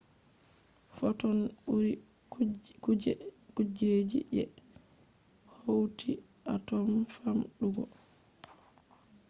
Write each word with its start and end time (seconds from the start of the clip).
fotons 0.95 1.43
ɓuri 1.65 1.91
kuje 3.61 3.93
ji 4.09 4.19
je 4.31 4.41
hauti 5.57 6.11
atom 6.53 6.87
famɗugo! 7.15 7.83